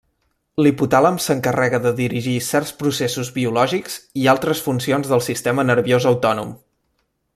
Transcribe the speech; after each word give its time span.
L'hipotàlem 0.65 1.17
s'encarrega 1.25 1.79
de 1.83 1.91
dirigir 1.99 2.33
certs 2.45 2.71
processos 2.79 3.29
biològics 3.35 3.99
i 4.23 4.27
altres 4.35 4.65
funcions 4.69 5.13
del 5.13 5.23
sistema 5.27 5.67
nerviós 5.73 6.09
autònom. 6.15 6.57